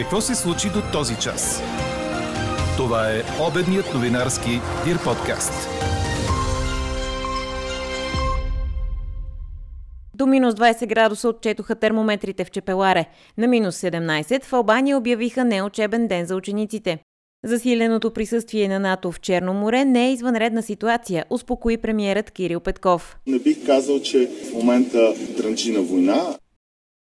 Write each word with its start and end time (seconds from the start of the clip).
Какво 0.00 0.20
се 0.20 0.34
случи 0.34 0.68
до 0.68 0.82
този 0.92 1.14
час? 1.16 1.62
Това 2.76 3.10
е 3.10 3.22
обедният 3.48 3.94
новинарски 3.94 4.50
Дир 4.84 5.04
подкаст. 5.04 5.52
До 10.14 10.26
минус 10.26 10.54
20 10.54 10.86
градуса 10.86 11.28
отчетоха 11.28 11.74
термометрите 11.74 12.44
в 12.44 12.50
Чепеларе. 12.50 13.06
На 13.38 13.46
минус 13.46 13.80
17 13.80 14.44
в 14.44 14.52
Албания 14.52 14.96
обявиха 14.96 15.44
неучебен 15.44 16.06
ден 16.06 16.26
за 16.26 16.36
учениците. 16.36 16.98
Засиленото 17.44 18.10
присъствие 18.10 18.68
на 18.68 18.78
НАТО 18.78 19.12
в 19.12 19.20
Черно 19.20 19.54
море 19.54 19.84
не 19.84 20.08
е 20.08 20.12
извънредна 20.12 20.62
ситуация, 20.62 21.24
успокои 21.30 21.76
премиерът 21.76 22.30
Кирил 22.30 22.60
Петков. 22.60 23.18
Не 23.26 23.38
бих 23.38 23.66
казал, 23.66 24.00
че 24.00 24.30
в 24.50 24.54
момента 24.54 25.14
дрънчи 25.36 25.72
на 25.72 25.82
война. 25.82 26.36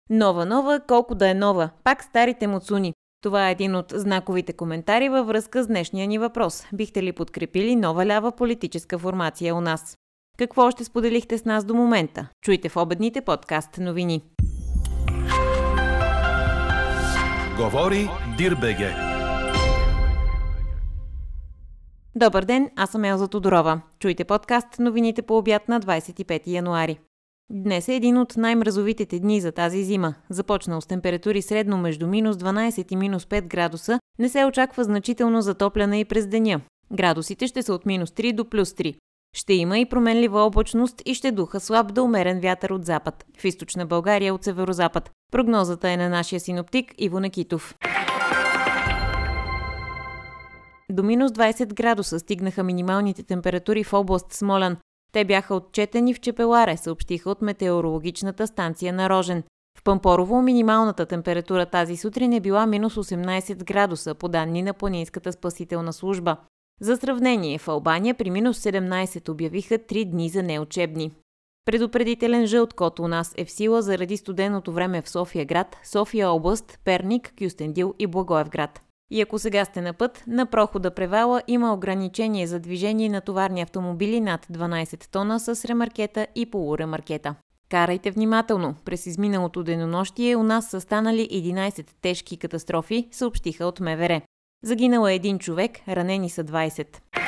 Нова 0.09 0.45
нова, 0.45 0.79
колко 0.87 1.15
да 1.15 1.29
е 1.29 1.33
нова. 1.33 1.69
Пак 1.83 2.03
старите 2.03 2.47
муцуни. 2.47 2.93
Това 3.23 3.49
е 3.49 3.51
един 3.51 3.75
от 3.75 3.93
знаковите 3.95 4.53
коментари 4.53 5.09
във 5.09 5.27
връзка 5.27 5.63
с 5.63 5.67
днешния 5.67 6.07
ни 6.07 6.17
въпрос. 6.17 6.63
Бихте 6.73 7.03
ли 7.03 7.13
подкрепили 7.13 7.75
нова 7.75 8.05
лява 8.05 8.31
политическа 8.31 8.99
формация 8.99 9.55
у 9.55 9.61
нас? 9.61 9.97
Какво 10.37 10.71
ще 10.71 10.83
споделихте 10.83 11.37
с 11.37 11.45
нас 11.45 11.65
до 11.65 11.73
момента? 11.73 12.27
Чуйте 12.41 12.69
в 12.69 12.77
обедните 12.77 13.21
подкаст 13.21 13.77
новини. 13.77 14.23
Говори 17.57 18.09
Дирбеге. 18.37 18.95
Добър 22.15 22.45
ден, 22.45 22.69
аз 22.75 22.89
съм 22.89 23.03
Елза 23.03 23.27
Тодорова. 23.27 23.81
Чуйте 23.99 24.23
подкаст 24.23 24.79
новините 24.79 25.21
по 25.21 25.37
обяд 25.37 25.67
на 25.67 25.79
25 25.79 26.41
януари. 26.47 26.99
Днес 27.49 27.87
е 27.87 27.95
един 27.95 28.17
от 28.17 28.37
най-мразовитите 28.37 29.19
дни 29.19 29.41
за 29.41 29.51
тази 29.51 29.83
зима. 29.83 30.15
Започнал 30.29 30.81
с 30.81 30.85
температури 30.85 31.41
средно 31.41 31.77
между 31.77 32.07
минус 32.07 32.35
12 32.35 32.91
и 32.91 32.95
минус 32.95 33.25
5 33.25 33.47
градуса, 33.47 33.99
не 34.19 34.29
се 34.29 34.45
очаква 34.45 34.83
значително 34.83 35.41
затопляне 35.41 35.99
и 35.99 36.05
през 36.05 36.27
деня. 36.27 36.61
Градусите 36.93 37.47
ще 37.47 37.63
са 37.63 37.73
от 37.73 37.85
минус 37.85 38.09
3 38.09 38.33
до 38.33 38.49
плюс 38.49 38.69
3. 38.69 38.95
Ще 39.35 39.53
има 39.53 39.79
и 39.79 39.89
променлива 39.89 40.39
облачност 40.39 41.01
и 41.05 41.13
ще 41.13 41.31
духа 41.31 41.59
слаб 41.59 41.93
да 41.93 42.03
умерен 42.03 42.39
вятър 42.39 42.69
от 42.69 42.85
запад. 42.85 43.25
В 43.37 43.45
източна 43.45 43.85
България 43.85 44.33
от 44.33 44.43
северозапад. 44.43 45.11
Прогнозата 45.31 45.89
е 45.89 45.97
на 45.97 46.09
нашия 46.09 46.39
синоптик 46.39 46.93
Иво 46.97 47.19
Некитов. 47.19 47.75
До 50.91 51.03
минус 51.03 51.31
20 51.31 51.73
градуса 51.73 52.19
стигнаха 52.19 52.63
минималните 52.63 53.23
температури 53.23 53.83
в 53.83 53.93
област 53.93 54.33
Смолян. 54.33 54.77
Те 55.13 55.25
бяха 55.25 55.55
отчетени 55.55 56.13
в 56.13 56.19
Чепеларе, 56.19 56.77
съобщиха 56.77 57.29
от 57.29 57.41
метеорологичната 57.41 58.47
станция 58.47 58.93
на 58.93 59.09
Рожен. 59.09 59.43
В 59.79 59.83
Пампорово 59.83 60.41
минималната 60.41 61.05
температура 61.05 61.65
тази 61.65 61.97
сутрин 61.97 62.33
е 62.33 62.39
била 62.39 62.65
минус 62.65 62.95
18 62.95 63.63
градуса, 63.63 64.15
по 64.15 64.27
данни 64.27 64.61
на 64.61 64.73
Планинската 64.73 65.31
спасителна 65.31 65.93
служба. 65.93 66.37
За 66.81 66.97
сравнение, 66.97 67.57
в 67.57 67.67
Албания 67.67 68.15
при 68.15 68.29
минус 68.29 68.59
17 68.59 69.29
обявиха 69.29 69.75
3 69.75 70.05
дни 70.05 70.29
за 70.29 70.43
неучебни. 70.43 71.11
Предупредителен 71.65 72.45
жълт 72.45 72.73
код 72.73 72.99
у 72.99 73.07
нас 73.07 73.33
е 73.37 73.45
в 73.45 73.51
сила 73.51 73.81
заради 73.81 74.17
студеното 74.17 74.71
време 74.71 75.01
в 75.01 75.09
София 75.09 75.45
град, 75.45 75.77
София 75.83 76.29
област, 76.29 76.79
Перник, 76.85 77.33
Кюстендил 77.39 77.93
и 77.99 78.07
Благоевград. 78.07 78.81
И 79.11 79.21
ако 79.21 79.39
сега 79.39 79.65
сте 79.65 79.81
на 79.81 79.93
път, 79.93 80.23
на 80.27 80.45
прохода 80.45 80.91
Превала 80.91 81.41
има 81.47 81.73
ограничение 81.73 82.47
за 82.47 82.59
движение 82.59 83.09
на 83.09 83.21
товарни 83.21 83.61
автомобили 83.61 84.19
над 84.19 84.45
12 84.45 85.11
тона 85.11 85.39
с 85.39 85.65
ремаркета 85.65 86.27
и 86.35 86.45
полуремаркета. 86.45 87.35
Карайте 87.69 88.11
внимателно. 88.11 88.75
През 88.85 89.05
изминалото 89.05 89.63
денонощие 89.63 90.35
у 90.35 90.43
нас 90.43 90.69
са 90.69 90.81
станали 90.81 91.29
11 91.31 91.87
тежки 92.01 92.37
катастрофи, 92.37 93.07
съобщиха 93.11 93.65
от 93.65 93.79
МВР. 93.79 94.21
Загинал 94.63 95.07
е 95.07 95.13
един 95.13 95.39
човек, 95.39 95.71
ранени 95.87 96.29
са 96.29 96.43
20. 96.43 97.22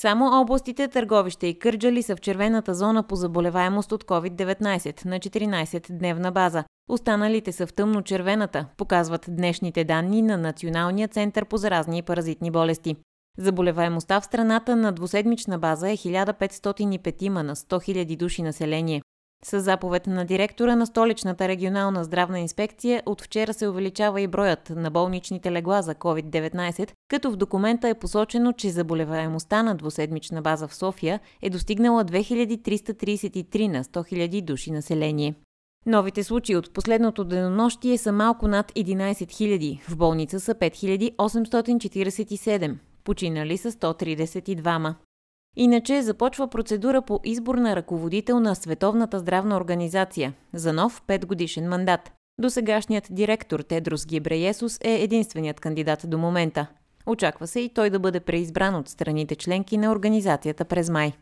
Само 0.00 0.40
областите 0.40 0.88
Търговище 0.88 1.46
и 1.46 1.58
Кърджали 1.58 2.02
са 2.02 2.16
в 2.16 2.20
червената 2.20 2.74
зона 2.74 3.02
по 3.02 3.16
заболеваемост 3.16 3.92
от 3.92 4.04
COVID-19 4.04 5.04
на 5.04 5.18
14-дневна 5.18 6.32
база. 6.32 6.64
Останалите 6.88 7.52
са 7.52 7.66
в 7.66 7.72
тъмно-червената, 7.72 8.66
показват 8.76 9.26
днешните 9.28 9.84
данни 9.84 10.22
на 10.22 10.38
Националния 10.38 11.08
център 11.08 11.44
по 11.44 11.56
заразни 11.56 11.98
и 11.98 12.02
паразитни 12.02 12.50
болести. 12.50 12.96
Заболеваемостта 13.38 14.20
в 14.20 14.24
страната 14.24 14.76
на 14.76 14.92
двуседмична 14.92 15.58
база 15.58 15.90
е 15.90 15.96
1505 15.96 17.28
на 17.28 17.56
100 17.56 18.04
000 18.04 18.16
души 18.16 18.42
население. 18.42 19.02
С 19.44 19.60
заповед 19.60 20.06
на 20.06 20.24
директора 20.24 20.76
на 20.76 20.86
столичната 20.86 21.48
регионална 21.48 22.04
здравна 22.04 22.40
инспекция 22.40 23.02
от 23.06 23.22
вчера 23.22 23.54
се 23.54 23.68
увеличава 23.68 24.20
и 24.20 24.26
броят 24.26 24.70
на 24.70 24.90
болничните 24.90 25.52
легла 25.52 25.82
за 25.82 25.94
COVID-19, 25.94 26.90
като 27.08 27.30
в 27.30 27.36
документа 27.36 27.88
е 27.88 27.94
посочено, 27.94 28.52
че 28.52 28.70
заболеваемостта 28.70 29.62
на 29.62 29.74
двуседмична 29.74 30.42
база 30.42 30.68
в 30.68 30.74
София 30.74 31.20
е 31.42 31.50
достигнала 31.50 32.04
2333 32.04 33.68
на 33.68 33.84
100 33.84 33.84
000 33.84 34.42
души 34.42 34.70
население. 34.70 35.34
Новите 35.86 36.24
случаи 36.24 36.56
от 36.56 36.72
последното 36.72 37.24
денонощие 37.24 37.98
са 37.98 38.12
малко 38.12 38.48
над 38.48 38.72
11 38.72 39.12
000, 39.12 39.88
в 39.88 39.96
болница 39.96 40.40
са 40.40 40.54
5847, 40.54 42.76
починали 43.04 43.56
са 43.56 43.72
132. 43.72 44.94
Иначе 45.56 46.02
започва 46.02 46.48
процедура 46.48 47.02
по 47.02 47.20
избор 47.24 47.54
на 47.54 47.76
ръководител 47.76 48.40
на 48.40 48.54
Световната 48.54 49.18
здравна 49.18 49.56
организация 49.56 50.32
за 50.54 50.72
нов 50.72 51.02
5 51.08 51.26
годишен 51.26 51.68
мандат. 51.68 52.12
Досегашният 52.40 53.06
директор 53.10 53.60
Тедрос 53.60 54.06
Гибреесус 54.06 54.78
е 54.80 54.94
единственият 54.94 55.60
кандидат 55.60 56.00
до 56.04 56.18
момента. 56.18 56.66
Очаква 57.06 57.46
се 57.46 57.60
и 57.60 57.68
той 57.68 57.90
да 57.90 57.98
бъде 57.98 58.20
преизбран 58.20 58.74
от 58.74 58.88
страните 58.88 59.34
членки 59.34 59.78
на 59.78 59.92
организацията 59.92 60.64
през 60.64 60.90
май. 60.90 61.12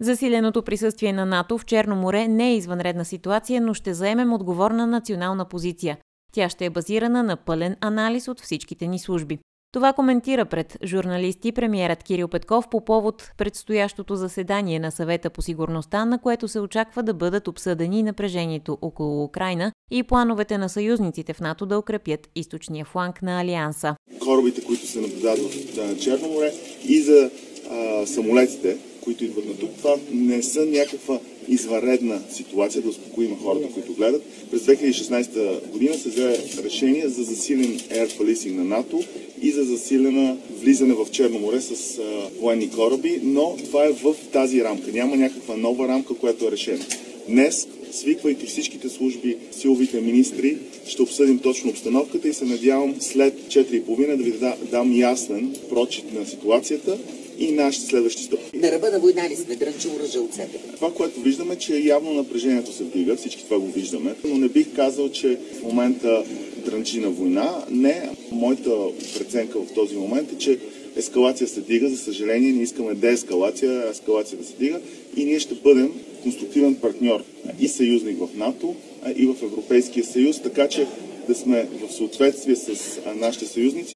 Засиленото 0.00 0.62
присъствие 0.62 1.12
на 1.12 1.26
НАТО 1.26 1.58
в 1.58 1.64
Черно 1.64 1.96
море 1.96 2.28
не 2.28 2.50
е 2.50 2.56
извънредна 2.56 3.04
ситуация, 3.04 3.60
но 3.60 3.74
ще 3.74 3.94
заемем 3.94 4.32
отговорна 4.32 4.86
национална 4.86 5.44
позиция. 5.44 5.98
Тя 6.32 6.48
ще 6.48 6.64
е 6.64 6.70
базирана 6.70 7.22
на 7.22 7.36
пълен 7.36 7.76
анализ 7.80 8.28
от 8.28 8.40
всичките 8.40 8.86
ни 8.86 8.98
служби. 8.98 9.38
Това 9.78 9.92
коментира 9.92 10.44
пред 10.44 10.78
журналисти 10.84 11.52
премиерът 11.52 12.02
Кирил 12.02 12.28
Петков 12.28 12.68
по 12.68 12.84
повод 12.84 13.30
предстоящото 13.36 14.16
заседание 14.16 14.78
на 14.78 14.90
съвета 14.90 15.30
по 15.30 15.42
сигурността, 15.42 16.04
на 16.04 16.18
което 16.18 16.48
се 16.48 16.60
очаква 16.60 17.02
да 17.02 17.14
бъдат 17.14 17.48
обсъдени 17.48 18.02
напрежението 18.02 18.78
около 18.82 19.24
Украина 19.24 19.72
и 19.90 20.02
плановете 20.02 20.58
на 20.58 20.68
съюзниците 20.68 21.32
в 21.32 21.40
НАТО 21.40 21.66
да 21.66 21.78
укрепят 21.78 22.28
източния 22.34 22.84
фланг 22.84 23.22
на 23.22 23.40
Алианса. 23.40 23.94
Корабите, 24.20 24.64
които 24.64 24.86
се 24.86 25.00
наблюдават 25.00 25.38
в 25.38 25.98
Черно 26.00 26.28
море 26.28 26.52
и 26.88 27.02
за 27.02 27.30
а, 27.70 28.06
самолетите, 28.06 28.76
които 29.00 29.24
идват 29.24 29.46
на 29.46 29.56
тук. 29.56 29.70
Това 29.78 29.96
не 30.12 30.42
са 30.42 30.64
някаква 30.64 31.20
извънредна 31.48 32.20
ситуация, 32.32 32.82
да 32.82 32.88
успокоим 32.88 33.36
хората, 33.42 33.68
които 33.74 33.94
гледат. 33.94 34.22
През 34.50 34.62
2016 34.62 35.68
година 35.68 35.94
се 35.94 36.08
взе 36.08 36.38
решение 36.64 37.08
за 37.08 37.22
засилен 37.22 37.78
air 37.78 38.18
policing 38.18 38.56
на 38.56 38.64
НАТО 38.64 39.04
и 39.42 39.50
за 39.50 39.64
засилена 39.64 40.36
влизане 40.60 40.94
в 40.94 41.06
Черно 41.10 41.38
море 41.38 41.60
с 41.60 41.98
а, 41.98 42.02
военни 42.40 42.70
кораби, 42.70 43.20
но 43.22 43.56
това 43.64 43.84
е 43.84 43.92
в 43.92 44.14
тази 44.32 44.64
рамка. 44.64 44.92
Няма 44.92 45.16
някаква 45.16 45.56
нова 45.56 45.88
рамка, 45.88 46.14
която 46.14 46.46
е 46.46 46.50
решена. 46.50 46.84
Днес, 47.28 47.68
свиквайки 47.92 48.46
всичките 48.46 48.88
служби, 48.88 49.36
силовите 49.50 50.00
министри, 50.00 50.56
ще 50.86 51.02
обсъдим 51.02 51.38
точно 51.38 51.70
обстановката 51.70 52.28
и 52.28 52.32
се 52.32 52.44
надявам 52.44 52.94
след 53.00 53.34
4,5 53.34 54.16
да 54.16 54.22
ви 54.22 54.34
дам 54.70 54.96
ясен 54.96 55.54
прочит 55.70 56.12
на 56.12 56.26
ситуацията 56.26 56.98
и 57.38 57.52
нашите 57.52 57.86
следващи 57.86 58.22
стъпки. 58.22 58.58
На 58.58 58.72
ръба 58.72 58.90
на 58.90 58.98
война 58.98 59.28
ли 59.30 59.36
сме? 59.36 59.56
Дрънчи 59.56 59.88
оръжа 59.88 60.20
от 60.20 60.34
себе. 60.34 60.58
Това, 60.74 60.94
което 60.94 61.20
виждаме, 61.20 61.56
че 61.56 61.78
явно 61.78 62.14
напрежението 62.14 62.72
се 62.72 62.84
вдига, 62.84 63.16
всички 63.16 63.44
това 63.44 63.58
го 63.58 63.66
виждаме, 63.66 64.14
но 64.24 64.38
не 64.38 64.48
бих 64.48 64.74
казал, 64.76 65.08
че 65.08 65.38
в 65.58 65.62
момента 65.62 66.24
дрънчи 66.64 67.00
на 67.00 67.10
война. 67.10 67.64
Не, 67.70 68.10
моята 68.32 68.70
преценка 69.14 69.60
в 69.60 69.74
този 69.74 69.96
момент 69.96 70.32
е, 70.32 70.38
че 70.38 70.58
ескалация 70.96 71.48
се 71.48 71.60
дига. 71.60 71.88
За 71.88 71.96
съжаление, 71.96 72.52
не 72.52 72.62
искаме 72.62 72.94
деескалация, 72.94 73.82
а 73.86 73.90
ескалация 73.90 74.38
да 74.38 74.44
се 74.44 74.54
дига 74.58 74.80
и 75.16 75.24
ние 75.24 75.40
ще 75.40 75.54
бъдем 75.54 75.92
конструктивен 76.22 76.74
партньор 76.74 77.24
и 77.60 77.68
съюзник 77.68 78.18
в 78.18 78.28
НАТО, 78.36 78.74
и 79.16 79.26
в 79.26 79.36
Европейския 79.42 80.04
съюз, 80.04 80.42
така 80.42 80.68
че 80.68 80.86
да 81.28 81.34
сме 81.34 81.68
в 81.82 81.92
съответствие 81.92 82.56
с 82.56 83.00
нашите 83.16 83.46
съюзници. 83.46 83.94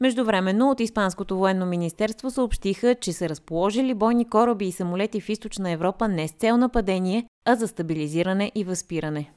Междувременно 0.00 0.70
от 0.70 0.80
Испанското 0.80 1.36
военно 1.36 1.66
министерство 1.66 2.30
съобщиха, 2.30 2.94
че 2.94 3.12
са 3.12 3.28
разположили 3.28 3.94
бойни 3.94 4.28
кораби 4.28 4.66
и 4.66 4.72
самолети 4.72 5.20
в 5.20 5.28
източна 5.28 5.70
Европа 5.70 6.08
не 6.08 6.28
с 6.28 6.32
цел 6.32 6.56
нападение, 6.56 7.26
а 7.46 7.54
за 7.54 7.68
стабилизиране 7.68 8.52
и 8.54 8.64
възпиране. 8.64 9.30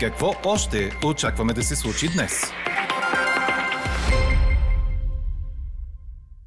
Какво 0.00 0.32
още 0.44 0.90
очакваме 1.06 1.52
да 1.52 1.62
се 1.62 1.76
случи 1.76 2.08
днес? 2.14 2.42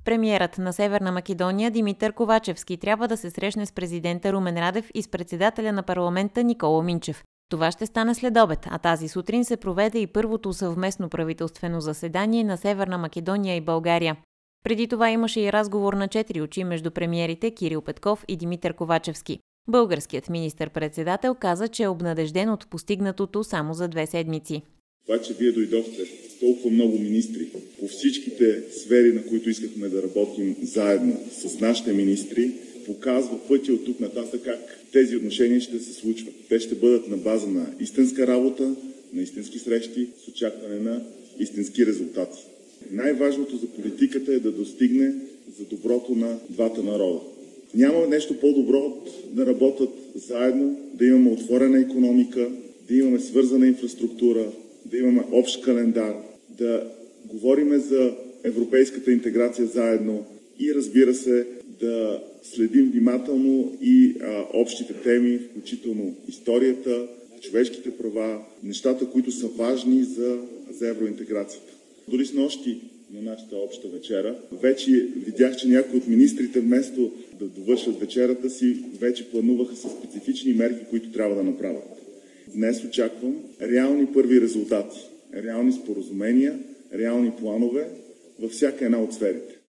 Премиерът 0.06 0.58
на 0.58 0.74
Северна 0.74 1.12
Македония 1.12 1.72
Димитър 1.72 2.14
Ковачевски 2.14 2.78
трябва 2.78 3.08
да 3.08 3.18
се 3.18 3.30
срещне 3.30 3.66
с 3.66 3.72
президента 3.72 4.34
Румен 4.34 4.58
Радев 4.58 4.90
и 4.94 5.04
с 5.04 5.08
председателя 5.08 5.72
на 5.72 5.84
парламента 5.84 6.44
Никола 6.44 6.84
Минчев. 6.84 7.24
Това 7.52 7.72
ще 7.72 7.86
стане 7.86 8.16
след 8.16 8.38
обед, 8.38 8.60
а 8.66 8.78
тази 8.78 9.08
сутрин 9.08 9.46
се 9.46 9.58
проведе 9.58 10.00
и 10.00 10.08
първото 10.08 10.54
съвместно 10.54 11.10
правителствено 11.10 11.82
заседание 11.82 12.44
на 12.44 12.58
Северна 12.58 12.98
Македония 12.98 13.56
и 13.56 13.62
България. 13.62 14.18
Преди 14.64 14.88
това 14.88 15.10
имаше 15.10 15.42
и 15.42 15.52
разговор 15.52 15.94
на 15.94 16.08
четири 16.08 16.42
очи 16.42 16.64
между 16.64 16.92
премиерите 16.92 17.52
Кирил 17.52 17.82
Петков 17.82 18.26
и 18.28 18.36
Димитър 18.36 18.74
Ковачевски. 18.74 19.40
Българският 19.70 20.30
министр-председател 20.30 21.36
каза, 21.36 21.68
че 21.68 21.84
е 21.84 21.88
обнадежден 21.88 22.50
от 22.50 22.68
постигнатото 22.68 23.44
само 23.44 23.74
за 23.74 23.88
две 23.88 24.08
седмици. 24.08 24.62
Това, 25.06 25.22
че 25.22 25.34
вие 25.34 25.52
дойдохте 25.52 26.04
толкова 26.40 26.72
много 26.72 27.00
министри 27.00 27.50
по 27.80 27.88
всичките 27.88 28.64
сфери, 28.72 29.14
на 29.14 29.26
които 29.28 29.50
искахме 29.50 29.90
да 29.90 30.04
работим 30.04 30.56
заедно 30.62 31.20
с 31.32 31.60
нашите 31.60 31.94
министри, 31.94 32.52
показва 32.94 33.48
пътя 33.48 33.74
от 33.74 33.86
тук 33.86 34.00
нататък 34.00 34.42
как 34.44 34.60
тези 34.92 35.16
отношения 35.16 35.62
ще 35.62 35.80
се 35.80 35.94
случват. 35.94 36.34
Те 36.50 36.60
ще 36.60 36.76
бъдат 36.76 37.08
на 37.08 37.18
база 37.18 37.48
на 37.48 37.66
истинска 37.80 38.28
работа, 38.28 38.76
на 39.14 39.22
истински 39.22 39.60
срещи 39.60 40.08
с 40.26 40.28
очакване 40.28 40.80
на 40.80 41.02
истински 41.40 41.86
резултати. 41.86 42.38
Най-важното 42.92 43.58
за 43.58 43.68
политиката 43.68 44.34
е 44.34 44.40
да 44.40 44.52
достигне 44.52 45.14
за 45.60 45.66
доброто 45.66 46.16
на 46.16 46.38
двата 46.50 46.84
народа. 46.84 47.20
Няма 47.76 48.08
нещо 48.08 48.40
по-добро 48.40 48.78
от 48.78 49.10
да 49.36 49.46
работят 49.46 49.90
заедно, 50.16 50.80
да 50.94 51.06
имаме 51.06 51.30
отворена 51.30 51.80
економика, 51.80 52.50
да 52.88 52.96
имаме 52.96 53.20
свързана 53.20 53.68
инфраструктура, 53.68 54.52
да 54.86 54.98
имаме 54.98 55.24
общ 55.32 55.62
календар, 55.62 56.16
да 56.58 56.84
говориме 57.26 57.80
за 57.80 58.14
европейската 58.44 59.12
интеграция 59.12 59.66
заедно 59.68 60.26
и 60.60 60.74
разбира 60.74 61.14
се 61.14 61.48
да 61.82 62.24
следим 62.44 62.92
внимателно 62.92 63.78
и 63.82 64.16
а, 64.22 64.46
общите 64.54 64.94
теми, 64.94 65.38
включително 65.38 66.16
историята, 66.28 67.08
човешките 67.42 67.98
права, 67.98 68.40
нещата, 68.64 69.10
които 69.10 69.32
са 69.32 69.48
важни 69.48 70.04
за, 70.04 70.38
за 70.72 70.88
евроинтеграцията. 70.88 71.74
Дори 72.08 72.26
с 72.26 72.34
нощи 72.34 72.78
на 73.14 73.22
нашата 73.32 73.56
обща 73.56 73.88
вечера. 73.88 74.36
Вече 74.52 74.92
видях, 75.16 75.56
че 75.56 75.68
някои 75.68 76.00
от 76.00 76.08
министрите 76.08 76.60
вместо 76.60 77.12
да 77.40 77.46
довършат 77.46 78.00
вечерата 78.00 78.50
си, 78.50 78.78
вече 79.00 79.30
плануваха 79.32 79.76
с 79.76 79.90
специфични 79.90 80.54
мерки, 80.54 80.86
които 80.90 81.12
трябва 81.12 81.36
да 81.36 81.44
направят. 81.44 81.84
Днес 82.56 82.84
очаквам 82.84 83.36
реални 83.62 84.06
първи 84.14 84.42
резултати, 84.42 85.00
реални 85.36 85.72
споразумения, 85.72 86.60
реални 86.94 87.32
планове 87.40 87.88
във 88.40 88.52
всяка 88.52 88.86
една 88.86 89.02
от 89.02 89.14
сферите. 89.14 89.61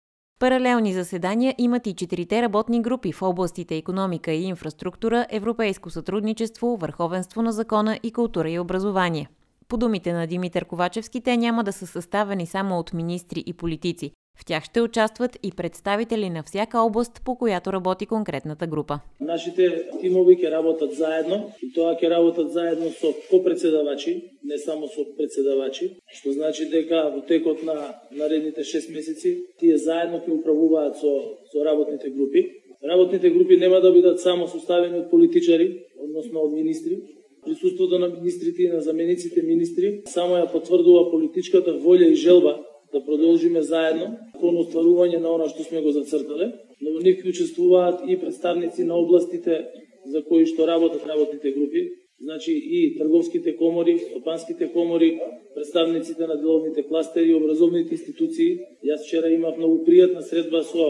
Паралелни 0.42 0.92
заседания 0.92 1.54
имат 1.58 1.86
и 1.86 1.94
четирите 1.94 2.42
работни 2.42 2.82
групи 2.82 3.12
в 3.12 3.22
областите 3.22 3.76
економика 3.76 4.32
и 4.32 4.42
инфраструктура, 4.42 5.26
европейско 5.30 5.90
сътрудничество, 5.90 6.76
върховенство 6.76 7.42
на 7.42 7.52
закона 7.52 7.98
и 8.02 8.12
култура 8.12 8.50
и 8.50 8.58
образование. 8.58 9.28
По 9.68 9.76
думите 9.76 10.12
на 10.12 10.26
Димитър 10.26 10.64
Ковачевски, 10.64 11.20
те 11.20 11.36
няма 11.36 11.64
да 11.64 11.72
са 11.72 11.86
съставени 11.86 12.46
само 12.46 12.78
от 12.78 12.92
министри 12.92 13.44
и 13.46 13.52
политици. 13.52 14.12
В 14.42 14.44
тях 14.44 14.64
ще 14.64 14.80
участват 14.80 15.38
и 15.42 15.52
представители 15.56 16.30
на 16.30 16.42
всяка 16.42 16.80
област, 16.80 17.20
по 17.24 17.36
която 17.36 17.72
работи 17.72 18.06
конкретната 18.06 18.66
група. 18.66 18.98
Нашите 19.20 19.86
тимови 20.00 20.34
ќе 20.34 20.50
работат 20.50 20.96
заедно 20.98 21.36
и 21.62 21.68
тоа 21.70 21.92
ќе 21.94 22.10
работат 22.10 22.50
заедно 22.50 22.90
со 22.90 23.12
попредседавачи, 23.30 24.14
не 24.42 24.58
само 24.58 24.88
со 24.90 25.04
председавачи, 25.14 25.92
што 26.10 26.32
значи 26.34 26.66
дека 26.74 27.04
во 27.14 27.22
текот 27.22 27.62
на 27.62 27.94
наредните 28.10 28.66
6 28.66 28.90
месеци 28.90 29.30
тие 29.62 29.78
заедно 29.78 30.18
ќе 30.26 30.34
управуваат 30.34 30.98
со, 30.98 31.12
со 31.52 31.62
работните 31.62 32.10
групи. 32.10 32.42
Работните 32.82 33.30
групи 33.30 33.56
нема 33.62 33.78
да 33.80 33.94
бидат 33.94 34.18
само 34.18 34.48
составени 34.48 35.06
од 35.06 35.10
политичари, 35.10 35.86
односно 36.02 36.42
од 36.42 36.52
министри, 36.52 36.98
Присуството 37.42 37.98
на 37.98 38.08
министрите 38.08 38.62
и 38.62 38.68
на 38.68 38.80
замениците 38.80 39.42
министри 39.42 40.02
само 40.06 40.36
ја 40.38 40.50
потврдува 40.50 41.10
политичката 41.10 41.74
волја 41.74 42.10
и 42.10 42.14
желба 42.14 42.58
да 42.92 43.04
продолжиме 43.04 43.62
заедно 43.62 44.18
кон 44.40 44.58
остварување 44.60 45.20
на 45.20 45.34
она 45.34 45.48
што 45.48 45.64
сме 45.64 45.80
го 45.82 45.92
зацртале, 45.92 46.52
но 46.80 46.92
во 46.92 47.00
нив 47.00 47.24
учествуваат 47.24 48.04
и 48.08 48.20
представници 48.20 48.84
на 48.84 48.94
областите 48.96 49.64
за 50.06 50.22
кои 50.22 50.46
што 50.46 50.66
работат 50.66 51.06
работните 51.06 51.52
групи, 51.52 51.88
значи 52.20 52.52
и 52.52 52.98
трговските 52.98 53.56
комори, 53.56 53.98
опанските 54.16 54.68
комори, 54.72 55.20
представниците 55.54 56.26
на 56.26 56.36
деловните 56.36 56.82
кластери 56.82 57.30
и 57.30 57.34
образовните 57.34 57.94
институции. 57.94 58.58
Јас 58.84 59.06
вчера 59.06 59.30
имав 59.34 59.58
многу 59.58 59.84
пријатна 59.86 60.22
средба 60.22 60.62
со 60.62 60.84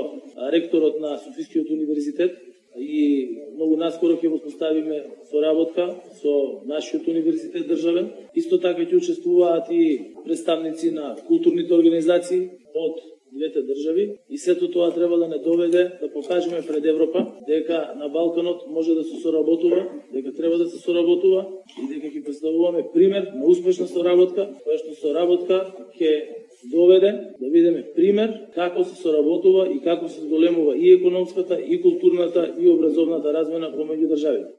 ректорот 0.53 1.01
на 1.01 1.19
Софискиот 1.19 1.71
универзитет, 1.71 2.33
и 2.77 3.39
многу 3.55 3.77
наскоро 3.77 4.17
ќе 4.17 4.29
го 4.33 4.39
поставиме 4.41 5.05
соработка 5.31 5.89
со 6.21 6.35
нашиот 6.67 7.09
универзитет 7.09 7.69
државен. 7.69 8.11
Исто 8.35 8.59
така 8.59 8.83
ќе 8.83 8.97
учествуваат 8.97 9.71
и 9.71 10.15
представници 10.25 10.91
на 10.91 11.17
културните 11.29 11.75
организации 11.75 12.49
од 12.75 13.01
двете 13.33 13.63
држави 13.63 14.05
и 14.29 14.39
сето 14.39 14.69
тоа 14.71 14.91
треба 14.95 15.17
да 15.17 15.29
не 15.29 15.39
доведе 15.39 15.83
да 16.01 16.13
покажеме 16.13 16.63
пред 16.69 16.85
Европа 16.85 17.27
дека 17.47 17.95
на 17.97 18.09
Балканот 18.09 18.61
може 18.69 18.95
да 18.95 19.05
се 19.05 19.21
соработува, 19.21 19.89
дека 20.13 20.33
треба 20.33 20.59
да 20.59 20.69
се 20.69 20.79
соработува 20.79 21.47
и 21.83 21.89
дека 21.95 22.07
ќе 22.13 22.25
представуваме 22.25 22.89
пример 22.93 23.33
на 23.35 23.45
успешна 23.47 23.87
соработка, 23.87 24.49
која 24.65 24.79
што 24.79 24.95
соработка 25.01 25.73
ќе 25.97 26.42
доведе 26.71 27.13
да 27.41 27.51
видиме 27.51 27.85
пример 27.97 28.41
како 28.55 28.85
се 28.85 28.95
соработува 28.95 29.69
и 29.73 29.81
како 29.81 30.09
се 30.09 30.21
зголемува 30.21 30.77
и 30.77 30.93
економската, 30.93 31.61
и 31.61 31.83
културната, 31.83 32.55
и 32.59 32.69
образовната 32.69 33.33
размена 33.33 33.73
помеѓу 33.73 34.09
државите. 34.15 34.53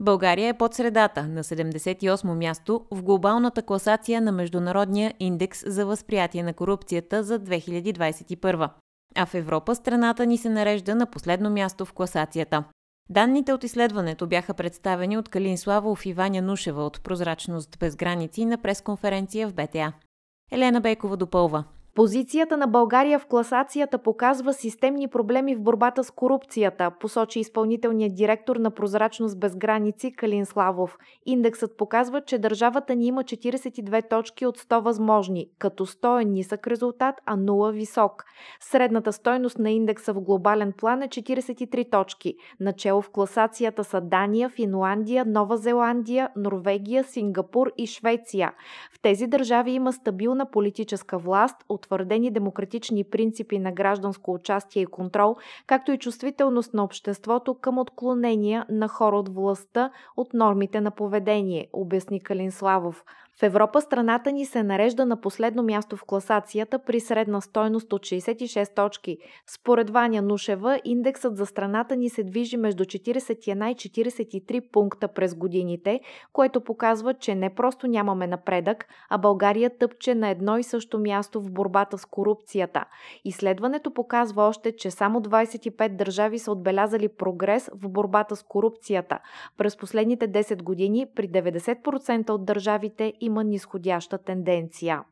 България 0.00 0.48
е 0.48 0.58
под 0.58 0.74
средата 0.74 1.22
на 1.22 1.44
78-о 1.44 2.34
място 2.34 2.80
в 2.90 3.02
глобалната 3.02 3.62
класация 3.62 4.20
на 4.20 4.32
Международния 4.32 5.14
индекс 5.20 5.64
за 5.66 5.86
възприятие 5.86 6.42
на 6.42 6.54
корупцията 6.54 7.22
за 7.22 7.38
2021. 7.38 8.68
А 9.16 9.26
в 9.26 9.34
Европа 9.34 9.74
страната 9.74 10.26
ни 10.26 10.38
се 10.38 10.48
нарежда 10.48 10.94
на 10.94 11.06
последно 11.06 11.50
място 11.50 11.84
в 11.84 11.92
класацията. 11.92 12.64
Данните 13.10 13.52
от 13.52 13.64
изследването 13.64 14.26
бяха 14.26 14.54
представени 14.54 15.18
от 15.18 15.28
Калин 15.28 15.58
Славов 15.58 16.06
и 16.06 16.12
Ваня 16.12 16.42
Нушева 16.42 16.84
от 16.84 17.02
Прозрачност 17.02 17.78
без 17.78 17.96
граници 17.96 18.44
на 18.44 18.58
пресконференция 18.58 19.48
в 19.48 19.54
БТА. 19.54 19.92
Елена 20.52 20.80
Бейкова 20.80 21.16
допълва. 21.16 21.64
Позицията 21.98 22.56
на 22.56 22.66
България 22.66 23.18
в 23.18 23.26
класацията 23.26 23.98
показва 23.98 24.52
системни 24.52 25.08
проблеми 25.08 25.54
в 25.54 25.60
борбата 25.60 26.04
с 26.04 26.10
корупцията, 26.10 26.90
посочи 27.00 27.40
изпълнителният 27.40 28.14
директор 28.14 28.56
на 28.56 28.70
Прозрачност 28.70 29.40
без 29.40 29.56
граници 29.56 30.12
Калин 30.12 30.46
Славов. 30.46 30.98
Индексът 31.26 31.76
показва, 31.76 32.20
че 32.20 32.38
държавата 32.38 32.94
ни 32.94 33.06
има 33.06 33.24
42 33.24 34.10
точки 34.10 34.46
от 34.46 34.58
100 34.58 34.80
възможни, 34.80 35.46
като 35.58 35.86
100 35.86 36.22
е 36.22 36.24
нисък 36.24 36.66
резултат, 36.66 37.14
а 37.26 37.36
0 37.36 37.72
висок. 37.72 38.24
Средната 38.60 39.12
стойност 39.12 39.58
на 39.58 39.70
индекса 39.70 40.12
в 40.12 40.20
глобален 40.20 40.72
план 40.72 41.02
е 41.02 41.08
43 41.08 41.90
точки. 41.90 42.34
Начало 42.60 43.02
в 43.02 43.10
класацията 43.10 43.84
са 43.84 44.00
Дания, 44.00 44.48
Финландия, 44.48 45.24
Нова 45.24 45.56
Зеландия, 45.56 46.28
Норвегия, 46.36 47.04
Сингапур 47.04 47.72
и 47.78 47.86
Швеция. 47.86 48.52
В 48.92 49.02
тези 49.02 49.26
държави 49.26 49.70
има 49.70 49.92
стабилна 49.92 50.50
политическа 50.50 51.18
власт, 51.18 51.56
от 51.68 51.87
утвърдени 51.88 52.30
демократични 52.30 53.04
принципи 53.04 53.58
на 53.58 53.72
гражданско 53.72 54.32
участие 54.32 54.82
и 54.82 54.86
контрол, 54.86 55.36
както 55.66 55.92
и 55.92 55.98
чувствителност 55.98 56.74
на 56.74 56.84
обществото 56.84 57.54
към 57.54 57.78
отклонения 57.78 58.66
на 58.68 58.88
хора 58.88 59.16
от 59.16 59.28
властта 59.28 59.90
от 60.16 60.34
нормите 60.34 60.80
на 60.80 60.90
поведение, 60.90 61.68
обясни 61.72 62.20
Калин 62.20 62.52
Славов. 62.52 63.04
В 63.40 63.42
Европа 63.42 63.80
страната 63.80 64.32
ни 64.32 64.46
се 64.46 64.62
нарежда 64.62 65.06
на 65.06 65.20
последно 65.20 65.62
място 65.62 65.96
в 65.96 66.04
класацията 66.04 66.78
при 66.78 67.00
средна 67.00 67.40
стойност 67.40 67.92
от 67.92 68.02
66 68.02 68.74
точки. 68.74 69.18
Според 69.46 69.90
Ваня 69.90 70.22
Нушева, 70.22 70.80
индексът 70.84 71.36
за 71.36 71.46
страната 71.46 71.96
ни 71.96 72.10
се 72.10 72.24
движи 72.24 72.56
между 72.56 72.84
41 72.84 73.72
и 73.72 73.74
43 73.74 74.70
пункта 74.72 75.08
през 75.08 75.34
годините, 75.34 76.00
което 76.32 76.60
показва, 76.60 77.14
че 77.14 77.34
не 77.34 77.54
просто 77.54 77.86
нямаме 77.86 78.26
напредък, 78.26 78.86
а 79.10 79.18
България 79.18 79.78
тъпче 79.78 80.14
на 80.14 80.28
едно 80.28 80.58
и 80.58 80.62
също 80.62 80.98
място 80.98 81.40
в 81.40 81.50
борбата 81.50 81.98
с 81.98 82.04
корупцията. 82.04 82.84
Изследването 83.24 83.94
показва 83.94 84.42
още, 84.42 84.76
че 84.76 84.90
само 84.90 85.20
25 85.20 85.88
държави 85.96 86.38
са 86.38 86.52
отбелязали 86.52 87.08
прогрес 87.08 87.70
в 87.74 87.88
борбата 87.88 88.36
с 88.36 88.42
корупцията. 88.42 89.18
През 89.56 89.76
последните 89.76 90.28
10 90.32 90.62
години 90.62 91.06
при 91.14 91.28
90% 91.28 92.30
от 92.30 92.44
държавите 92.44 93.12
има 93.28 93.44
нисходяща 93.44 94.18
тенденция. 94.18 95.02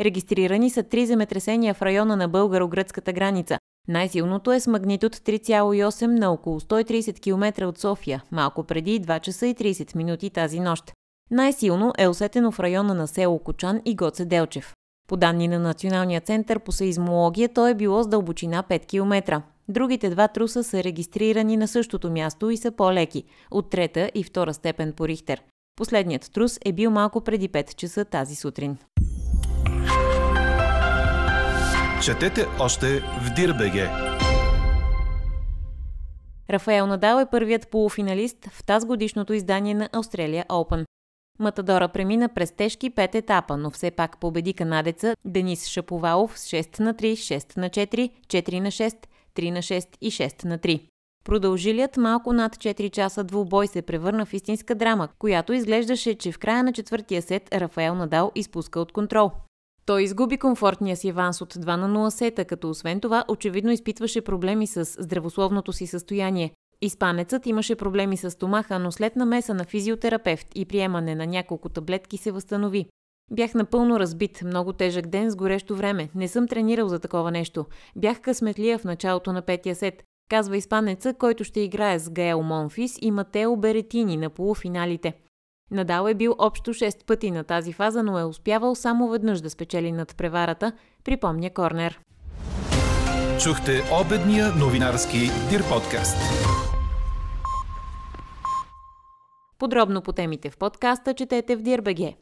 Регистрирани 0.00 0.70
са 0.70 0.82
три 0.82 1.06
земетресения 1.06 1.74
в 1.74 1.82
района 1.82 2.16
на 2.16 2.28
българо-гръцката 2.28 3.12
граница. 3.12 3.58
Най-силното 3.88 4.52
е 4.52 4.60
с 4.60 4.66
магнитуд 4.66 5.16
3,8 5.16 6.06
на 6.06 6.32
около 6.32 6.60
130 6.60 7.20
км 7.20 7.66
от 7.66 7.78
София, 7.78 8.22
малко 8.32 8.64
преди 8.64 9.00
2 9.00 9.20
часа 9.20 9.46
и 9.46 9.54
30 9.54 9.96
минути 9.96 10.30
тази 10.30 10.60
нощ. 10.60 10.92
Най-силно 11.30 11.92
е 11.98 12.08
усетено 12.08 12.52
в 12.52 12.60
района 12.60 12.94
на 12.94 13.08
село 13.08 13.38
Кочан 13.38 13.80
и 13.84 13.96
Гоце 13.96 14.24
Делчев. 14.24 14.74
По 15.08 15.16
данни 15.16 15.48
на 15.48 15.58
Националния 15.58 16.20
център 16.20 16.58
по 16.58 16.72
сейзмология, 16.72 17.48
то 17.48 17.68
е 17.68 17.74
било 17.74 18.02
с 18.02 18.08
дълбочина 18.08 18.62
5 18.62 18.86
км. 18.86 19.42
Другите 19.68 20.10
два 20.10 20.28
труса 20.28 20.64
са 20.64 20.84
регистрирани 20.84 21.56
на 21.56 21.68
същото 21.68 22.10
място 22.10 22.50
и 22.50 22.56
са 22.56 22.70
по-леки, 22.70 23.24
от 23.50 23.70
трета 23.70 24.10
и 24.14 24.24
втора 24.24 24.54
степен 24.54 24.92
по 24.92 25.08
Рихтер. 25.08 25.42
Последният 25.76 26.32
трус 26.32 26.58
е 26.64 26.72
бил 26.72 26.90
малко 26.90 27.20
преди 27.20 27.48
5 27.48 27.74
часа 27.74 28.04
тази 28.04 28.36
сутрин. 28.36 28.78
Четете 32.04 32.46
още 32.60 33.00
в 33.00 33.34
Дирбеге. 33.36 33.88
Рафаел 36.50 36.86
Надал 36.86 37.20
е 37.20 37.30
първият 37.30 37.70
полуфиналист 37.70 38.46
в 38.50 38.64
тази 38.64 38.86
годишното 38.86 39.32
издание 39.32 39.74
на 39.74 39.88
Australia 39.88 40.46
Open. 40.46 40.84
Матадора 41.38 41.88
премина 41.88 42.28
през 42.28 42.52
тежки 42.52 42.90
пет 42.90 43.14
етапа, 43.14 43.56
но 43.56 43.70
все 43.70 43.90
пак 43.90 44.20
победи 44.20 44.54
канадеца 44.54 45.16
Денис 45.24 45.66
Шаповалов 45.66 46.38
с 46.38 46.50
6 46.50 46.80
на 46.80 46.94
3, 46.94 47.12
6 47.12 47.56
на 47.56 47.70
4, 47.70 48.10
4 48.26 48.60
на 48.60 48.70
6, 48.70 48.96
3 49.36 49.50
на 49.50 49.58
6 49.58 49.86
и 50.00 50.10
6 50.10 50.44
на 50.44 50.58
3. 50.58 50.80
Продължилият 51.24 51.96
малко 51.96 52.32
над 52.32 52.56
4 52.56 52.90
часа 52.90 53.24
двубой 53.24 53.66
се 53.66 53.82
превърна 53.82 54.26
в 54.26 54.32
истинска 54.32 54.74
драма, 54.74 55.08
която 55.18 55.52
изглеждаше, 55.52 56.14
че 56.14 56.32
в 56.32 56.38
края 56.38 56.64
на 56.64 56.72
четвъртия 56.72 57.22
сет 57.22 57.54
Рафаел 57.54 57.94
Надал 57.94 58.32
изпуска 58.34 58.80
от 58.80 58.92
контрол. 58.92 59.30
Той 59.86 60.02
изгуби 60.02 60.36
комфортния 60.36 60.96
си 60.96 61.08
аванс 61.08 61.40
от 61.40 61.54
2 61.54 61.76
на 61.76 61.88
0 61.88 62.08
сета, 62.08 62.44
като 62.44 62.70
освен 62.70 63.00
това 63.00 63.24
очевидно 63.28 63.72
изпитваше 63.72 64.20
проблеми 64.20 64.66
с 64.66 64.84
здравословното 64.84 65.72
си 65.72 65.86
състояние. 65.86 66.52
Испанецът 66.82 67.46
имаше 67.46 67.76
проблеми 67.76 68.16
с 68.16 68.30
стомаха, 68.30 68.78
но 68.78 68.92
след 68.92 69.16
намеса 69.16 69.54
на 69.54 69.64
физиотерапевт 69.64 70.46
и 70.54 70.64
приемане 70.64 71.14
на 71.14 71.26
няколко 71.26 71.68
таблетки 71.68 72.16
се 72.16 72.30
възстанови. 72.30 72.86
Бях 73.30 73.54
напълно 73.54 74.00
разбит, 74.00 74.42
много 74.44 74.72
тежък 74.72 75.06
ден 75.06 75.30
с 75.30 75.36
горещо 75.36 75.76
време. 75.76 76.08
Не 76.14 76.28
съм 76.28 76.48
тренирал 76.48 76.88
за 76.88 76.98
такова 76.98 77.30
нещо. 77.30 77.66
Бях 77.96 78.20
късметлия 78.20 78.78
в 78.78 78.84
началото 78.84 79.32
на 79.32 79.42
петия 79.42 79.74
сет. 79.74 80.02
Казва 80.30 80.56
испанеца, 80.56 81.14
който 81.14 81.44
ще 81.44 81.60
играе 81.60 81.98
с 81.98 82.10
Гаел 82.10 82.42
Монфис 82.42 82.98
и 83.00 83.10
Матео 83.10 83.56
Беретини 83.56 84.16
на 84.16 84.30
полуфиналите. 84.30 85.14
Надал 85.70 86.08
е 86.08 86.14
бил 86.14 86.34
общо 86.38 86.74
6 86.74 87.04
пъти 87.04 87.30
на 87.30 87.44
тази 87.44 87.72
фаза, 87.72 88.02
но 88.02 88.18
е 88.18 88.24
успявал 88.24 88.74
само 88.74 89.08
веднъж 89.08 89.40
да 89.40 89.50
спечели 89.50 89.92
над 89.92 90.16
преварата, 90.16 90.72
припомня 91.04 91.50
Корнер. 91.50 92.00
Чухте 93.42 93.82
обедния 94.00 94.52
новинарски 94.54 95.18
Дир 95.50 95.68
подкаст. 95.68 96.16
Подробно 99.58 100.02
по 100.02 100.12
темите 100.12 100.50
в 100.50 100.56
подкаста 100.56 101.14
четете 101.14 101.56
в 101.56 101.62
Дирбеге. 101.62 102.16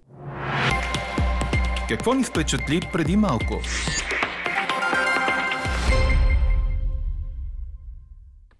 Какво 1.89 2.15
ни 2.15 2.25
впечатли 2.25 2.81
преди 2.93 3.17
малко? 3.17 3.61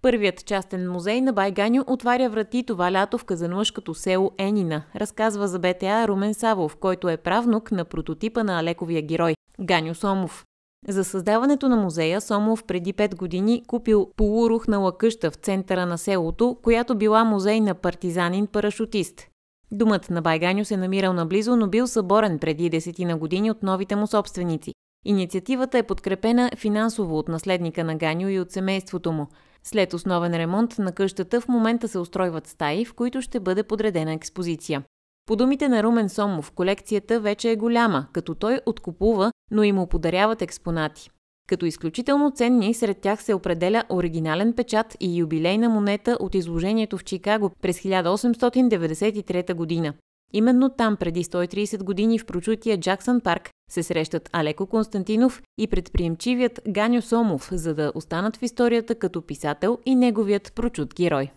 Първият 0.01 0.45
частен 0.45 0.91
музей 0.91 1.21
на 1.21 1.33
Байганю 1.33 1.83
отваря 1.87 2.29
врати 2.29 2.63
това 2.63 2.91
лято 2.91 3.17
в 3.17 3.25
казанлъжкото 3.25 3.93
село 3.93 4.31
Енина, 4.37 4.83
разказва 4.95 5.47
за 5.47 5.59
БТА 5.59 6.07
Румен 6.07 6.33
Савов, 6.33 6.75
който 6.75 7.09
е 7.09 7.17
правнук 7.17 7.71
на 7.71 7.85
прототипа 7.85 8.43
на 8.43 8.59
Алековия 8.59 9.01
герой– 9.01 9.35
Ганю 9.61 9.95
Сомов. 9.95 10.45
За 10.87 11.03
създаването 11.03 11.69
на 11.69 11.75
музея 11.75 12.21
Сомов 12.21 12.63
преди 12.63 12.93
5 12.93 13.15
години 13.15 13.63
купил 13.67 14.11
полурухнала 14.15 14.97
къща 14.97 15.31
в 15.31 15.35
центъра 15.35 15.85
на 15.85 15.97
селото, 15.97 16.57
която 16.63 16.95
била 16.95 17.23
музей 17.23 17.59
на 17.59 17.75
партизанин-парашутист. 17.75 19.34
Думът 19.71 20.09
на 20.09 20.21
Байганю 20.21 20.65
се 20.65 20.77
намирал 20.77 21.13
наблизо, 21.13 21.55
но 21.55 21.67
бил 21.67 21.87
съборен 21.87 22.39
преди 22.39 22.69
десетина 22.69 23.17
години 23.17 23.51
от 23.51 23.63
новите 23.63 23.95
му 23.95 24.07
собственици. 24.07 24.73
Инициативата 25.05 25.77
е 25.77 25.83
подкрепена 25.83 26.51
финансово 26.57 27.17
от 27.17 27.27
наследника 27.27 27.83
на 27.83 27.95
Ганю 27.95 28.29
и 28.29 28.39
от 28.39 28.51
семейството 28.51 29.11
му. 29.11 29.27
След 29.63 29.93
основен 29.93 30.35
ремонт 30.35 30.77
на 30.79 30.91
къщата 30.91 31.41
в 31.41 31.47
момента 31.47 31.87
се 31.87 31.99
устройват 31.99 32.47
стаи, 32.47 32.85
в 32.85 32.93
които 32.93 33.21
ще 33.21 33.39
бъде 33.39 33.63
подредена 33.63 34.13
експозиция. 34.13 34.83
По 35.25 35.35
думите 35.35 35.69
на 35.69 35.83
Румен 35.83 36.09
Сомов, 36.09 36.51
колекцията 36.51 37.19
вече 37.19 37.51
е 37.51 37.55
голяма, 37.55 38.07
като 38.13 38.35
той 38.35 38.59
откупува, 38.65 39.31
но 39.51 39.63
и 39.63 39.71
му 39.71 39.87
подаряват 39.87 40.41
експонати. 40.41 41.09
Като 41.47 41.65
изключително 41.65 42.31
ценни, 42.31 42.73
сред 42.73 42.97
тях 42.97 43.23
се 43.23 43.33
определя 43.33 43.83
оригинален 43.89 44.53
печат 44.53 44.97
и 44.99 45.17
юбилейна 45.17 45.69
монета 45.69 46.17
от 46.19 46.35
изложението 46.35 46.97
в 46.97 47.03
Чикаго 47.03 47.51
през 47.61 47.79
1893 47.79 49.53
година. 49.53 49.93
Именно 50.33 50.69
там 50.69 50.95
преди 50.97 51.23
130 51.23 51.83
години 51.83 52.19
в 52.19 52.25
прочутия 52.25 52.79
Джаксън 52.79 53.21
парк 53.21 53.49
се 53.71 53.83
срещат 53.83 54.29
Алеко 54.33 54.65
Константинов 54.65 55.41
и 55.57 55.67
предприемчивият 55.67 56.61
Ганю 56.67 57.01
Сомов, 57.01 57.49
за 57.51 57.75
да 57.75 57.91
останат 57.95 58.37
в 58.37 58.43
историята 58.43 58.95
като 58.95 59.21
писател 59.21 59.79
и 59.85 59.95
неговият 59.95 60.53
прочут 60.55 60.95
герой. 60.95 61.31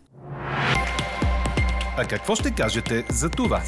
А 1.97 2.05
какво 2.09 2.35
ще 2.35 2.51
кажете 2.51 3.05
за 3.11 3.31
това? 3.31 3.63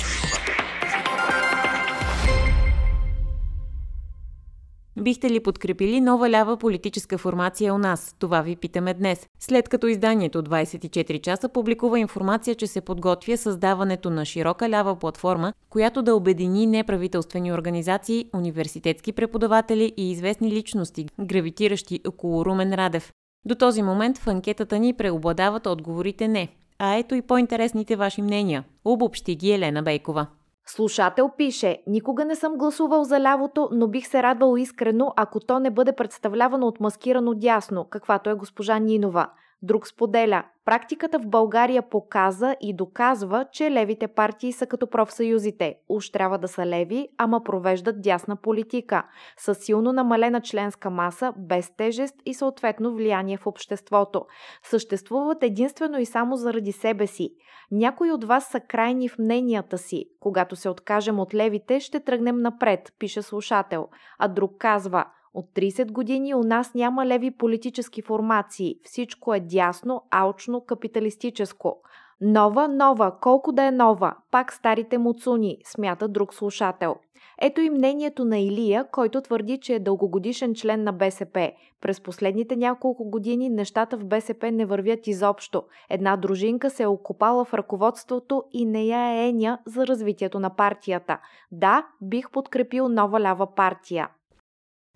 Бихте 4.97 5.31
ли 5.31 5.41
подкрепили 5.41 6.01
нова 6.01 6.31
лява 6.31 6.57
политическа 6.57 7.19
формация 7.19 7.75
у 7.75 7.79
нас? 7.79 8.17
Това 8.19 8.41
ви 8.41 8.57
питаме 8.57 8.95
днес. 8.95 9.27
След 9.39 9.69
като 9.69 9.87
изданието 9.87 10.43
24 10.43 11.21
часа 11.21 11.49
публикува 11.49 11.99
информация, 11.99 12.55
че 12.55 12.67
се 12.67 12.81
подготвя 12.81 13.37
създаването 13.37 14.11
на 14.11 14.25
широка 14.25 14.71
лява 14.71 14.97
платформа, 14.97 15.53
която 15.71 16.03
да 16.03 16.15
обедини 16.15 16.67
неправителствени 16.67 17.53
организации, 17.53 18.27
университетски 18.35 19.13
преподаватели 19.13 19.93
и 19.97 20.11
известни 20.11 20.51
личности, 20.51 21.07
гравитиращи 21.21 22.01
около 22.09 22.45
Румен 22.45 22.75
Радев. 22.75 23.13
До 23.45 23.55
този 23.55 23.83
момент 23.83 24.19
в 24.19 24.27
анкетата 24.27 24.79
ни 24.79 24.93
преобладават 24.95 25.67
отговорите 25.67 26.29
не. 26.29 26.49
А 26.79 26.95
ето 26.95 27.15
и 27.15 27.23
по-интересните 27.23 27.97
ваши 27.97 28.23
мнения. 28.23 28.65
Обобщи 28.85 29.35
ги 29.35 29.53
Елена 29.53 29.83
Бейкова. 29.83 30.27
Слушател 30.67 31.31
пише, 31.37 31.83
никога 31.87 32.25
не 32.25 32.37
съм 32.37 32.57
гласувал 32.57 33.05
за 33.05 33.21
лявото, 33.21 33.69
но 33.73 33.89
бих 33.89 34.07
се 34.07 34.23
радвал 34.23 34.57
искрено, 34.57 35.13
ако 35.17 35.41
то 35.41 35.61
не 35.61 35.71
бъде 35.71 35.93
представлявано 35.93 36.67
от 36.67 36.81
маскирано 36.81 37.35
дясно, 37.35 37.85
каквато 37.85 38.31
е 38.31 38.35
госпожа 38.35 38.79
Нинова. 38.79 39.31
Друг 39.63 39.87
споделя, 39.87 40.45
практиката 40.65 41.19
в 41.19 41.27
България 41.27 41.83
показа 41.83 42.57
и 42.61 42.77
доказва, 42.77 43.47
че 43.53 43.71
левите 43.71 44.09
партии 44.09 44.53
са 44.53 44.67
като 44.67 44.87
профсъюзите. 44.87 45.75
Уж 45.89 46.11
трябва 46.11 46.39
да 46.39 46.49
са 46.49 46.67
леви, 46.67 47.09
ама 47.19 47.43
провеждат 47.45 48.03
дясна 48.03 48.37
политика, 48.37 49.07
с 49.39 49.55
силно 49.55 49.93
намалена 49.93 50.41
членска 50.41 50.91
маса, 50.91 51.33
без 51.37 51.77
тежест 51.77 52.15
и 52.27 52.35
съответно 52.35 52.95
влияние 52.95 53.37
в 53.37 53.47
обществото. 53.47 54.27
Съществуват 54.63 55.43
единствено 55.43 55.99
и 55.99 56.07
само 56.07 56.37
заради 56.37 56.73
себе 56.73 57.07
си. 57.07 57.31
Някои 57.71 58.13
от 58.13 58.25
вас 58.25 58.47
са 58.47 58.61
крайни 58.61 59.09
в 59.09 59.19
мненията 59.19 59.79
си. 59.79 60.05
Когато 60.21 60.57
се 60.57 60.69
откажем 60.69 61.19
от 61.19 61.35
левите, 61.35 61.81
ще 61.81 62.01
тръгнем 62.01 62.41
напред, 62.41 62.93
пише 62.99 63.23
слушател. 63.23 63.89
А 64.19 64.29
друг 64.29 64.53
казва– 64.59 65.05
от 65.35 65.47
30 65.55 65.93
години 65.93 66.35
у 66.35 66.43
нас 66.43 66.75
няма 66.75 67.07
леви 67.07 67.31
политически 67.31 68.03
формации. 68.03 68.75
Всичко 68.85 69.35
е 69.35 69.41
дясно, 69.41 70.03
алчно, 70.11 70.61
капиталистическо. 70.61 71.77
Нова, 72.21 72.69
нова, 72.69 73.17
колко 73.21 73.53
да 73.53 73.65
е 73.65 73.71
нова, 73.71 74.17
пак 74.31 74.53
старите 74.53 74.99
муцуни, 74.99 75.59
смята 75.65 76.09
друг 76.09 76.35
слушател. 76.35 76.97
Ето 77.43 77.61
и 77.61 77.71
мнението 77.71 78.25
на 78.25 78.39
Илия, 78.39 78.85
който 78.93 79.21
твърди, 79.21 79.59
че 79.59 79.75
е 79.75 79.79
дългогодишен 79.79 80.55
член 80.55 80.85
на 80.85 80.93
БСП. 80.93 81.53
През 81.81 82.01
последните 82.01 82.57
няколко 82.57 83.11
години 83.11 83.49
нещата 83.49 83.97
в 83.97 84.05
БСП 84.05 84.51
не 84.53 84.65
вървят 84.65 85.07
изобщо. 85.07 85.63
Една 85.91 86.17
дружинка 86.17 86.71
се 86.71 86.83
е 86.83 86.87
окопала 86.87 87.45
в 87.45 87.55
ръководството 87.55 88.45
и 88.53 88.65
не 88.65 88.85
я 88.85 88.99
е 88.99 89.29
еня 89.29 89.59
за 89.67 89.87
развитието 89.87 90.41
на 90.41 90.57
партията. 90.57 91.19
Да, 91.53 91.87
бих 92.03 92.31
подкрепил 92.31 92.89
нова 92.89 93.21
лява 93.21 93.55
партия. 93.55 94.09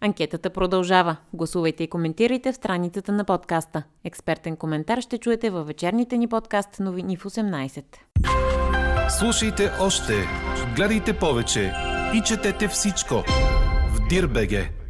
Анкетата 0.04 0.50
продължава. 0.50 1.16
Гласувайте 1.32 1.84
и 1.84 1.88
коментирайте 1.88 2.52
в 2.52 2.54
страницата 2.54 3.12
на 3.12 3.24
подкаста. 3.24 3.82
Експертен 4.04 4.56
коментар 4.56 5.00
ще 5.00 5.18
чуете 5.18 5.50
във 5.50 5.66
вечерните 5.66 6.16
ни 6.16 6.28
подкаст 6.28 6.80
новини 6.80 7.16
в 7.16 7.24
18. 7.24 7.84
Слушайте 9.18 9.70
още, 9.80 10.12
гледайте 10.76 11.18
повече 11.18 11.72
и 12.14 12.20
четете 12.20 12.68
всичко 12.68 13.14
в 13.94 14.08
Дирбеге. 14.08 14.83